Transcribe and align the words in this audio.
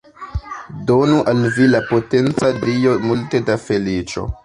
Donu 0.91 1.19
al 1.35 1.43
vi 1.57 1.69
la 1.75 1.83
potenca 1.91 2.53
Dio 2.67 2.99
multe 3.09 3.47
da 3.51 3.63
feliĉo. 3.69 4.31